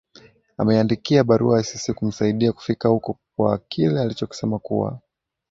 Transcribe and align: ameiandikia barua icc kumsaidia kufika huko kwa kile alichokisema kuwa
ameiandikia 0.57 1.23
barua 1.23 1.61
icc 1.61 1.91
kumsaidia 1.93 2.53
kufika 2.53 2.89
huko 2.89 3.19
kwa 3.35 3.57
kile 3.57 4.01
alichokisema 4.01 4.59
kuwa 4.59 4.99